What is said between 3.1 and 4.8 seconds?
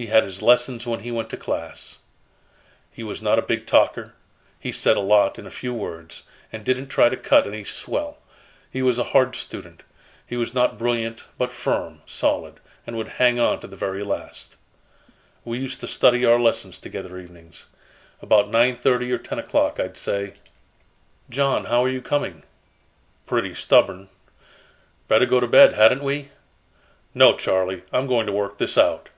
not a big talker. He